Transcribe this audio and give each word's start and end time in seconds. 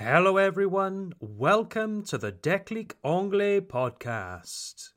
Hello, 0.00 0.36
everyone. 0.36 1.12
Welcome 1.18 2.04
to 2.04 2.18
the 2.18 2.30
Declic 2.30 2.92
Anglais 3.04 3.62
podcast. 3.62 4.90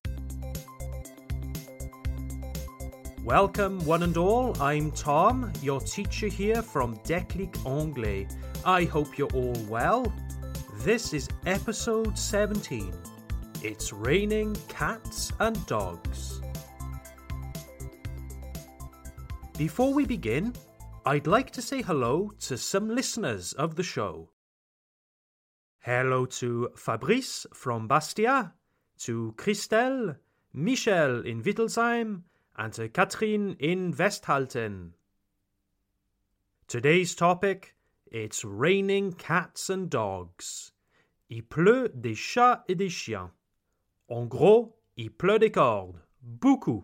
Welcome, 3.23 3.83
one 3.83 4.03
and 4.03 4.15
all. 4.15 4.55
I'm 4.61 4.91
Tom, 4.91 5.51
your 5.63 5.79
teacher 5.79 6.27
here 6.27 6.61
from 6.61 6.99
Declic 6.99 7.65
Anglais. 7.65 8.27
I 8.63 8.83
hope 8.83 9.17
you're 9.17 9.33
all 9.33 9.57
well. 9.67 10.13
This 10.83 11.13
is 11.15 11.27
episode 11.47 12.15
17. 12.15 12.93
It's 13.63 13.91
raining 13.91 14.55
cats 14.67 15.31
and 15.39 15.65
dogs. 15.65 16.41
Before 19.57 19.95
we 19.95 20.05
begin, 20.05 20.53
I'd 21.07 21.25
like 21.25 21.49
to 21.53 21.61
say 21.63 21.81
hello 21.81 22.33
to 22.41 22.55
some 22.55 22.87
listeners 22.87 23.53
of 23.53 23.75
the 23.75 23.83
show. 23.83 24.29
Hello 25.83 26.27
to 26.27 26.69
Fabrice 26.75 27.47
from 27.55 27.87
Bastia, 27.87 28.53
to 28.99 29.33
Christelle, 29.35 30.15
Michel 30.53 31.25
in 31.25 31.41
Wittelsheim, 31.41 32.21
and 32.55 32.71
to 32.73 32.87
Katrin 32.87 33.55
in 33.59 33.91
Westhalten. 33.97 34.93
Today's 36.67 37.15
topic 37.15 37.73
it's 38.11 38.45
raining 38.45 39.13
cats 39.13 39.71
and 39.71 39.89
dogs. 39.89 40.71
Il 41.31 41.41
pleut 41.41 41.99
des 41.99 42.13
chats 42.13 42.63
et 42.69 42.77
des 42.77 42.89
chiens. 42.89 43.31
En 44.07 44.27
gros, 44.27 44.75
il 44.95 45.09
pleut 45.09 45.39
des 45.39 45.49
cordes. 45.49 45.99
Beaucoup. 46.21 46.83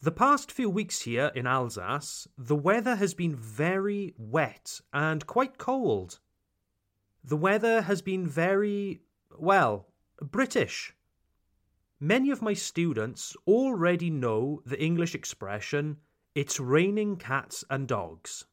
The 0.00 0.10
past 0.10 0.50
few 0.50 0.70
weeks 0.70 1.02
here 1.02 1.30
in 1.34 1.46
Alsace, 1.46 2.26
the 2.38 2.56
weather 2.56 2.96
has 2.96 3.12
been 3.12 3.36
very 3.36 4.14
wet 4.16 4.80
and 4.90 5.26
quite 5.26 5.58
cold. 5.58 6.18
The 7.24 7.36
weather 7.36 7.82
has 7.82 8.02
been 8.02 8.26
very, 8.26 9.02
well, 9.38 9.86
British. 10.20 10.94
Many 12.00 12.30
of 12.30 12.42
my 12.42 12.52
students 12.52 13.36
already 13.46 14.10
know 14.10 14.60
the 14.66 14.82
English 14.82 15.14
expression, 15.14 15.98
it's 16.34 16.58
raining 16.58 17.16
cats 17.16 17.64
and 17.70 17.86
dogs. 17.86 18.44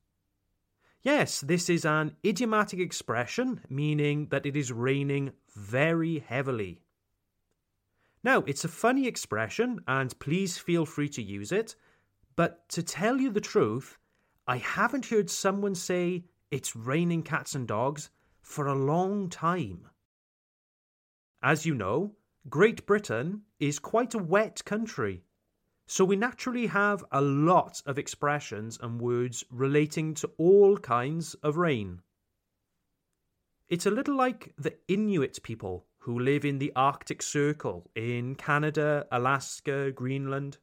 Yes, 1.01 1.41
this 1.41 1.69
is 1.69 1.83
an 1.85 2.15
idiomatic 2.23 2.79
expression 2.79 3.61
meaning 3.69 4.27
that 4.27 4.45
it 4.45 4.55
is 4.55 4.71
raining 4.71 5.31
very 5.55 6.19
heavily. 6.19 6.81
Now, 8.23 8.41
it's 8.41 8.65
a 8.65 8.67
funny 8.67 9.07
expression, 9.07 9.79
and 9.87 10.19
please 10.19 10.57
feel 10.57 10.85
free 10.85 11.09
to 11.09 11.21
use 11.23 11.51
it, 11.51 11.75
but 12.35 12.67
to 12.69 12.83
tell 12.83 13.19
you 13.19 13.31
the 13.31 13.41
truth, 13.41 13.97
I 14.45 14.57
haven't 14.57 15.07
heard 15.07 15.29
someone 15.29 15.73
say 15.73 16.25
it's 16.51 16.75
raining 16.75 17.23
cats 17.23 17.55
and 17.55 17.67
dogs 17.67 18.09
for 18.49 18.65
a 18.65 18.73
long 18.73 19.29
time. 19.29 19.87
As 21.43 21.67
you 21.67 21.75
know, 21.75 22.15
Great 22.49 22.83
Britain 22.87 23.43
is 23.59 23.77
quite 23.77 24.15
a 24.15 24.23
wet 24.35 24.65
country, 24.65 25.23
so 25.85 26.03
we 26.03 26.15
naturally 26.15 26.65
have 26.65 27.05
a 27.11 27.21
lot 27.21 27.79
of 27.85 27.99
expressions 27.99 28.79
and 28.81 28.99
words 28.99 29.43
relating 29.51 30.15
to 30.15 30.31
all 30.39 30.77
kinds 30.77 31.35
of 31.35 31.57
rain. 31.57 32.01
It's 33.69 33.85
a 33.85 33.91
little 33.91 34.15
like 34.15 34.51
the 34.57 34.75
Inuit 34.87 35.43
people 35.43 35.85
who 35.99 36.17
live 36.17 36.43
in 36.43 36.57
the 36.57 36.73
Arctic 36.75 37.21
Circle 37.21 37.91
in 37.93 38.33
Canada, 38.33 39.05
Alaska, 39.11 39.91
Greenland. 39.91 40.57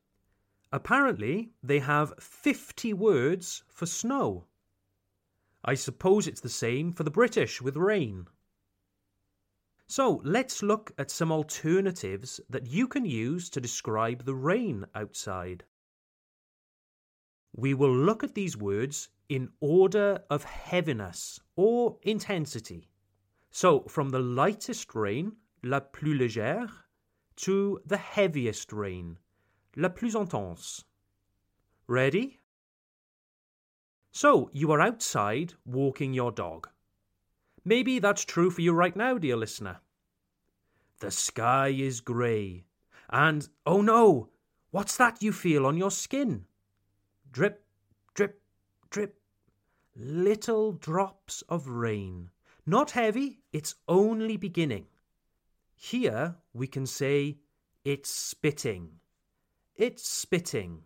Apparently, 0.73 1.53
they 1.63 1.79
have 1.79 2.15
50 2.19 2.95
words 2.95 3.63
for 3.69 3.87
snow. 3.87 4.49
I 5.69 5.75
suppose 5.75 6.29
it's 6.29 6.41
the 6.41 6.49
same 6.49 6.93
for 6.93 7.03
the 7.03 7.11
British 7.11 7.61
with 7.61 7.77
rain. 7.77 8.29
So 9.89 10.21
let's 10.25 10.63
look 10.63 10.93
at 10.97 11.11
some 11.11 11.33
alternatives 11.33 12.41
that 12.49 12.69
you 12.69 12.87
can 12.87 13.05
use 13.05 13.51
to 13.51 13.61
describe 13.61 14.25
the 14.25 14.35
rain 14.35 14.87
outside. 14.95 15.65
We 17.53 17.75
will 17.75 17.95
look 17.95 18.23
at 18.23 18.35
these 18.35 18.57
words 18.57 19.09
in 19.29 19.51
order 19.61 20.23
of 20.31 20.45
heaviness 20.45 21.41
or 21.57 21.99
intensity. 22.03 22.91
So, 23.51 23.81
from 23.89 24.11
the 24.11 24.21
lightest 24.21 24.95
rain, 24.95 25.33
la 25.63 25.81
plus 25.81 26.15
légère, 26.15 26.71
to 27.37 27.81
the 27.85 27.97
heaviest 27.97 28.73
rain, 28.73 29.19
la 29.75 29.89
plus 29.89 30.15
intense. 30.15 30.85
Ready? 31.87 32.39
So, 34.17 34.49
you 34.55 34.73
are 34.73 34.81
outside 34.81 35.53
walking 35.67 36.15
your 36.15 36.33
dog. 36.33 36.71
Maybe 37.67 37.99
that's 37.99 38.25
true 38.25 38.51
for 38.51 38.63
you 38.63 38.73
right 38.73 38.97
now, 38.97 39.19
dear 39.19 39.37
listener. 39.37 39.81
The 41.01 41.11
sky 41.11 41.69
is 41.69 42.01
grey, 42.01 42.65
and 43.11 43.47
oh 43.67 43.83
no, 43.83 44.31
what's 44.71 44.97
that 44.97 45.23
you 45.23 45.33
feel 45.33 45.67
on 45.67 45.77
your 45.77 45.91
skin? 45.91 46.47
Drip, 47.31 47.63
drip, 48.15 48.41
drip. 48.89 49.21
Little 49.95 50.73
drops 50.73 51.43
of 51.51 51.69
rain 51.69 52.31
not 52.67 52.93
heavy, 52.93 53.41
it's 53.53 53.75
only 53.87 54.39
beginning. 54.39 54.87
Here 55.75 56.37
we 56.55 56.67
can 56.67 56.87
say 56.87 57.37
it's 57.85 58.09
spitting. 58.09 58.99
It's 59.77 60.09
spitting. 60.09 60.83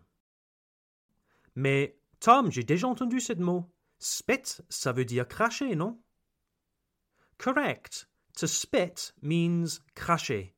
Mais 1.55 1.91
Tom, 2.21 2.51
j'ai 2.51 2.63
déjà 2.63 2.87
entendu 2.87 3.19
ce 3.19 3.33
mot. 3.33 3.65
Spit, 3.99 4.61
ça 4.69 4.93
veut 4.93 5.07
dire 5.07 5.27
cracher, 5.27 5.75
non? 5.75 5.99
Correct. 7.39 8.07
To 8.37 8.47
spit 8.47 9.13
means 9.23 9.81
cracher. 9.95 10.53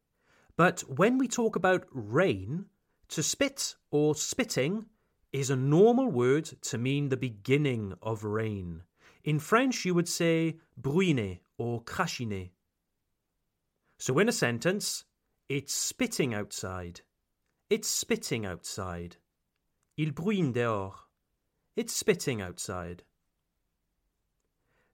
But 0.57 0.85
when 0.89 1.19
we 1.19 1.29
talk 1.29 1.57
about 1.57 1.87
rain, 1.93 2.67
to 3.09 3.23
spit 3.23 3.77
or 3.91 4.15
spitting 4.15 4.87
is 5.33 5.51
a 5.51 5.57
normal 5.57 6.11
word 6.11 6.45
to 6.63 6.79
mean 6.79 7.09
the 7.09 7.17
beginning 7.17 7.95
of 8.03 8.25
rain. 8.25 8.83
In 9.25 9.39
French, 9.39 9.85
you 9.85 9.95
would 9.95 10.09
say 10.09 10.59
bruiner 10.77 11.39
or 11.59 11.83
crachiner. 11.83 12.51
So 13.99 14.19
in 14.19 14.29
a 14.29 14.33
sentence, 14.33 15.05
it's 15.49 15.73
spitting 15.73 16.35
outside. 16.35 17.03
It's 17.71 17.89
spitting 17.89 18.45
outside. 18.45 19.17
Il 19.97 20.11
bruine 20.11 20.53
dehors. 20.53 20.95
It's 21.77 21.95
spitting 21.95 22.41
outside. 22.41 23.03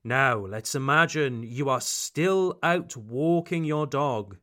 Now, 0.04 0.38
let's 0.38 0.74
imagine 0.74 1.42
you 1.42 1.68
are 1.68 1.80
still 1.80 2.58
out 2.62 2.96
walking 2.96 3.64
your 3.64 3.86
dog. 3.86 4.36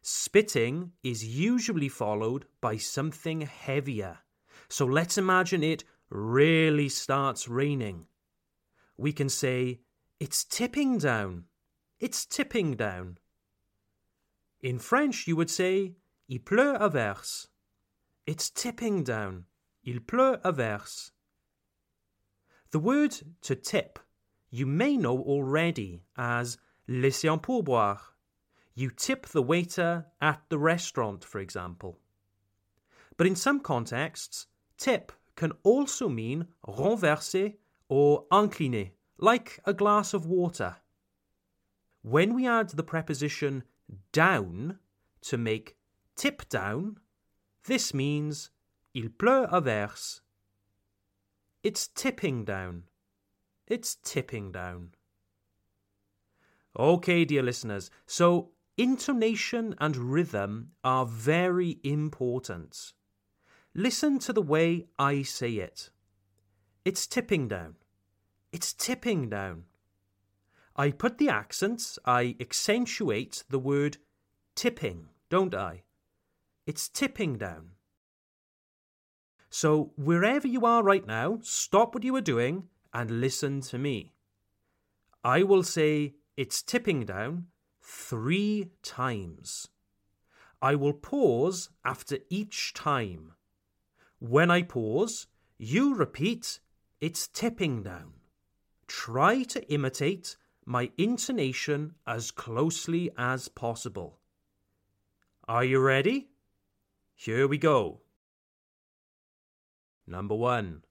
Spitting 0.00 0.92
is 1.02 1.24
usually 1.24 1.88
followed 1.88 2.46
by 2.60 2.76
something 2.76 3.42
heavier. 3.42 4.18
So 4.68 4.86
let's 4.86 5.18
imagine 5.18 5.62
it 5.62 5.84
really 6.10 6.88
starts 6.88 7.48
raining 7.48 8.06
we 8.96 9.12
can 9.12 9.28
say, 9.28 9.80
It's 10.20 10.44
tipping 10.44 10.98
down. 10.98 11.44
It's 11.98 12.24
tipping 12.24 12.76
down. 12.76 13.18
In 14.60 14.78
French, 14.78 15.26
you 15.26 15.36
would 15.36 15.50
say, 15.50 15.96
Il 16.28 16.38
pleut 16.38 16.78
à 16.78 16.90
verse. 16.90 17.48
It's 18.26 18.48
tipping 18.48 19.02
down. 19.02 19.46
Il 19.84 20.00
pleut 20.00 20.40
à 20.44 20.54
verse. 20.54 21.10
The 22.72 22.78
word 22.78 23.14
to 23.42 23.54
tip 23.54 23.98
you 24.50 24.64
may 24.64 24.96
know 24.96 25.18
already 25.18 26.04
as 26.16 26.56
laisser 26.88 27.28
un 27.28 27.38
pourboire. 27.38 28.00
You 28.74 28.90
tip 28.90 29.26
the 29.26 29.42
waiter 29.42 30.06
at 30.22 30.42
the 30.48 30.58
restaurant, 30.58 31.22
for 31.22 31.38
example. 31.38 31.98
But 33.18 33.26
in 33.26 33.36
some 33.36 33.60
contexts, 33.60 34.46
tip 34.78 35.12
can 35.36 35.52
also 35.62 36.08
mean 36.08 36.48
renverser 36.66 37.56
or 37.90 38.24
incliner, 38.32 38.92
like 39.18 39.60
a 39.66 39.74
glass 39.74 40.14
of 40.14 40.24
water. 40.24 40.76
When 42.00 42.34
we 42.34 42.48
add 42.48 42.70
the 42.70 42.82
preposition 42.82 43.64
down 44.12 44.78
to 45.22 45.36
make 45.36 45.76
tip 46.16 46.48
down, 46.48 47.00
this 47.64 47.92
means 47.92 48.48
il 48.94 49.10
pleut 49.10 49.50
à 49.50 49.62
verse. 49.62 50.21
It's 51.62 51.86
tipping 51.86 52.44
down. 52.44 52.84
It's 53.68 53.94
tipping 53.94 54.50
down. 54.50 54.90
Okay, 56.76 57.24
dear 57.24 57.42
listeners, 57.42 57.90
so 58.06 58.50
intonation 58.76 59.74
and 59.78 59.96
rhythm 59.96 60.72
are 60.82 61.06
very 61.06 61.78
important. 61.84 62.92
Listen 63.74 64.18
to 64.20 64.32
the 64.32 64.42
way 64.42 64.86
I 64.98 65.22
say 65.22 65.52
it. 65.52 65.90
It's 66.84 67.06
tipping 67.06 67.46
down. 67.46 67.76
It's 68.52 68.72
tipping 68.72 69.28
down. 69.28 69.64
I 70.74 70.90
put 70.90 71.18
the 71.18 71.28
accents, 71.28 71.98
I 72.04 72.34
accentuate 72.40 73.44
the 73.48 73.58
word 73.58 73.98
tipping, 74.56 75.08
don't 75.28 75.54
I? 75.54 75.84
It's 76.66 76.88
tipping 76.88 77.38
down. 77.38 77.72
So, 79.54 79.92
wherever 79.96 80.48
you 80.48 80.64
are 80.64 80.82
right 80.82 81.06
now, 81.06 81.38
stop 81.42 81.94
what 81.94 82.04
you 82.04 82.16
are 82.16 82.22
doing 82.22 82.68
and 82.94 83.20
listen 83.20 83.60
to 83.60 83.76
me. 83.76 84.14
I 85.22 85.42
will 85.42 85.62
say 85.62 86.14
it's 86.38 86.62
tipping 86.62 87.04
down 87.04 87.48
three 87.82 88.70
times. 88.82 89.68
I 90.62 90.74
will 90.74 90.94
pause 90.94 91.68
after 91.84 92.16
each 92.30 92.72
time. 92.72 93.32
When 94.20 94.50
I 94.50 94.62
pause, 94.62 95.26
you 95.58 95.94
repeat, 95.94 96.60
it's 97.02 97.28
tipping 97.28 97.82
down. 97.82 98.14
Try 98.86 99.42
to 99.42 99.70
imitate 99.70 100.38
my 100.64 100.90
intonation 100.96 101.96
as 102.06 102.30
closely 102.30 103.10
as 103.18 103.48
possible. 103.48 104.18
Are 105.46 105.64
you 105.64 105.78
ready? 105.78 106.30
Here 107.14 107.46
we 107.46 107.58
go. 107.58 108.01
Number 110.06 110.34
one. 110.34 110.82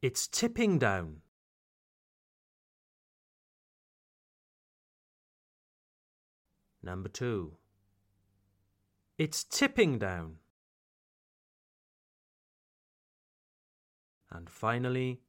It's 0.00 0.26
tipping 0.26 0.78
down. 0.78 1.22
Number 6.82 7.08
two. 7.08 7.56
It's 9.18 9.44
tipping 9.44 9.98
down. 9.98 10.36
And 14.30 14.48
finally, 14.48 15.20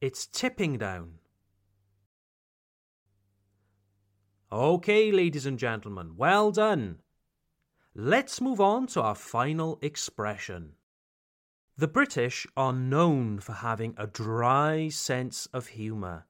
it's 0.00 0.26
tipping 0.26 0.76
down. 0.76 1.20
Okay, 4.52 5.12
ladies 5.12 5.46
and 5.46 5.58
gentlemen, 5.58 6.16
well 6.16 6.50
done. 6.50 6.98
Let's 7.94 8.40
move 8.40 8.60
on 8.60 8.88
to 8.88 9.02
our 9.02 9.14
final 9.14 9.78
expression. 9.80 10.72
The 11.80 11.88
British 11.88 12.46
are 12.58 12.74
known 12.74 13.38
for 13.40 13.54
having 13.54 13.94
a 13.96 14.06
dry 14.06 14.90
sense 14.90 15.46
of 15.46 15.68
humour, 15.68 16.26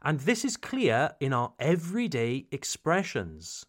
and 0.00 0.20
this 0.20 0.44
is 0.44 0.56
clear 0.56 1.16
in 1.18 1.32
our 1.32 1.52
everyday 1.58 2.46
expressions. 2.52 3.66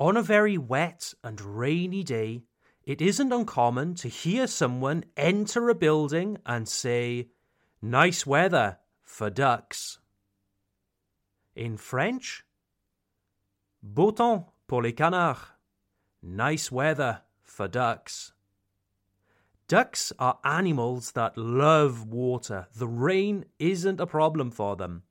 On 0.00 0.16
a 0.16 0.22
very 0.36 0.58
wet 0.58 1.14
and 1.22 1.40
rainy 1.40 2.02
day, 2.02 2.42
it 2.82 3.00
isn't 3.00 3.32
uncommon 3.32 3.94
to 4.02 4.08
hear 4.08 4.48
someone 4.48 5.04
enter 5.16 5.68
a 5.68 5.76
building 5.76 6.38
and 6.44 6.68
say, 6.68 7.28
Nice 7.80 8.26
weather 8.26 8.78
for 9.04 9.30
ducks. 9.30 10.00
In 11.54 11.76
French, 11.76 12.44
beau 13.80 14.10
temps 14.10 14.46
pour 14.66 14.82
les 14.82 14.90
canards. 14.90 15.52
Nice 16.20 16.72
weather 16.72 17.22
for 17.44 17.68
ducks. 17.68 18.32
Ducks 19.68 20.12
are 20.20 20.38
animals 20.44 21.12
that 21.12 21.36
love 21.36 22.06
water. 22.06 22.68
The 22.76 22.86
rain 22.86 23.46
isn't 23.58 24.00
a 24.00 24.06
problem 24.06 24.52
for 24.52 24.76
them. 24.76 25.02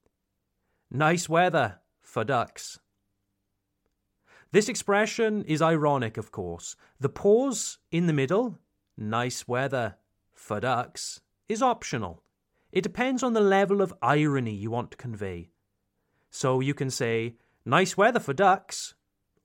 Nice 0.89 1.27
weather 1.27 1.79
for 1.99 2.23
ducks. 2.23 2.79
This 4.53 4.69
expression 4.69 5.43
is 5.43 5.61
ironic, 5.61 6.15
of 6.15 6.31
course. 6.31 6.77
The 7.01 7.09
pause 7.09 7.79
in 7.91 8.07
the 8.07 8.13
middle, 8.13 8.57
nice 8.97 9.45
weather 9.45 9.97
for 10.33 10.61
ducks, 10.61 11.19
is 11.49 11.61
optional. 11.61 12.23
It 12.71 12.83
depends 12.83 13.23
on 13.23 13.33
the 13.33 13.41
level 13.41 13.81
of 13.81 13.93
irony 14.01 14.53
you 14.53 14.71
want 14.71 14.91
to 14.91 14.97
convey. 14.97 15.49
So 16.29 16.61
you 16.61 16.73
can 16.73 16.89
say, 16.89 17.35
nice 17.65 17.97
weather 17.97 18.21
for 18.21 18.33
ducks, 18.33 18.95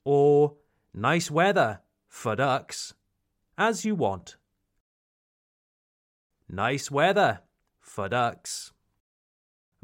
or 0.04 0.54
nice 0.94 1.32
weather 1.32 1.80
for 2.06 2.36
ducks, 2.36 2.94
as 3.58 3.84
you 3.84 3.96
want. 3.96 4.36
Nice 6.52 6.90
weather 6.90 7.42
for 7.78 8.08
ducks. 8.08 8.72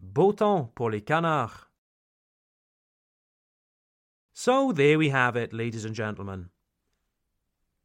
Beau 0.02 0.32
temps 0.32 0.70
pour 0.74 0.90
les 0.90 1.00
canards. 1.00 1.66
So 4.32 4.72
there 4.72 4.98
we 4.98 5.10
have 5.10 5.36
it, 5.36 5.52
ladies 5.52 5.84
and 5.84 5.94
gentlemen. 5.94 6.50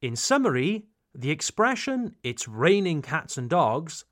In 0.02 0.16
summary, 0.16 0.88
the 1.14 1.30
expression, 1.30 2.16
it's 2.24 2.48
raining 2.48 3.04
cats 3.04 3.38
and 3.38 3.48
dogs, 3.48 4.06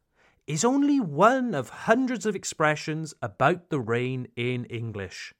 is 0.45 0.63
only 0.63 0.99
one 0.99 1.55
of 1.55 1.69
hundreds 1.69 2.27
of 2.27 2.35
expressions 2.35 3.15
about 3.23 3.71
the 3.71 3.79
rain 3.79 4.27
in 4.35 4.65
English. 4.65 5.33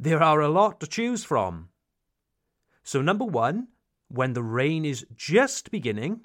There 0.00 0.22
are 0.22 0.40
a 0.40 0.48
lot 0.48 0.80
to 0.80 0.86
choose 0.86 1.22
from. 1.22 1.68
So, 2.82 3.02
number 3.02 3.26
one, 3.26 3.68
when 4.08 4.32
the 4.32 4.42
rain 4.42 4.86
is 4.86 5.04
just 5.14 5.70
beginning, 5.70 6.24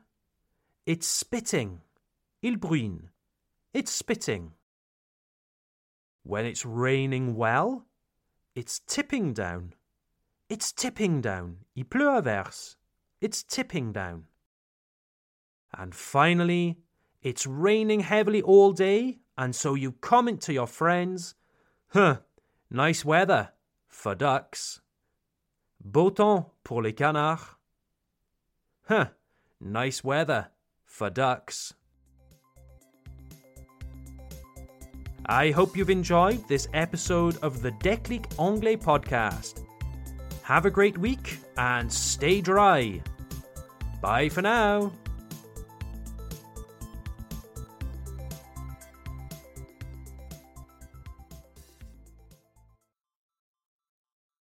it's 0.86 1.06
spitting. 1.06 1.81
Il 2.44 2.57
bruine. 2.57 3.10
It's 3.74 3.90
spitting. 3.90 4.51
When 6.24 6.45
it's 6.45 6.66
raining 6.66 7.36
well, 7.36 7.86
it's 8.54 8.80
tipping 8.80 9.34
down. 9.34 9.74
It's 10.50 10.74
tipping 10.74 11.22
down. 11.22 11.60
Il 11.74 11.86
pleut 11.86 12.19
à 12.19 12.22
verse. 12.22 12.75
It's 13.22 13.44
tipping 13.44 13.94
down. 13.94 14.25
And 15.74 15.95
finally, 15.95 16.80
it's 17.22 17.48
raining 17.48 18.01
heavily 18.01 18.42
all 18.42 18.74
day, 18.74 19.19
and 19.38 19.56
so 19.56 19.74
you 19.74 19.94
comment 19.94 20.42
to 20.42 20.54
your 20.54 20.68
friends, 20.68 21.36
Huh, 21.94 22.18
nice 22.69 23.06
weather 23.06 23.54
for 23.88 24.16
ducks. 24.16 24.81
Beau 25.80 26.10
temps 26.10 26.51
pour 26.66 26.84
les 26.84 26.92
canards. 26.92 27.56
Huh, 28.89 29.06
nice 29.62 30.04
weather 30.04 30.50
for 30.84 31.10
ducks. 31.10 31.74
I 35.25 35.52
hope 35.52 35.78
you've 35.78 35.90
enjoyed 35.90 36.46
this 36.48 36.68
episode 36.74 37.38
of 37.38 37.62
the 37.62 37.72
Déclic 37.72 38.25
Anglais 38.40 38.75
podcast. 38.75 39.64
Have 40.44 40.66
a 40.66 40.72
great 40.72 40.98
week 40.98 41.40
and 41.58 41.92
stay 41.92 42.42
dry. 42.42 43.02
Bye 44.02 44.28
for 44.28 44.42
now. 44.42 44.92